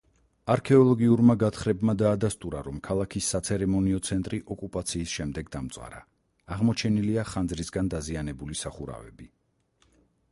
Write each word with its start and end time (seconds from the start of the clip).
არქეოლოგიურმა 0.51 1.33
გათხრებმა 1.41 1.93
დაადასტურა, 2.01 2.61
რომ 2.67 2.79
ქალაქის 2.87 3.27
საცერემონიო 3.33 3.99
ცენტრი 4.07 4.39
ოკუპაციის 4.55 5.13
შემდეგ 5.19 5.53
დამწვარა, 5.57 6.01
აღმოჩენილია 6.57 7.27
ხანძრისგან 7.33 7.93
დაზიანებული 7.95 8.59
სახურავები. 8.63 9.29